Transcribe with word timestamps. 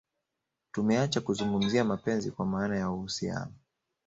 Tumeacha 0.71 1.21
kuzungumzia 1.21 1.83
mapenzi 1.83 2.31
kwa 2.31 2.45
maana 2.45 2.77
ya 2.77 2.89
uhusiano 2.89 3.53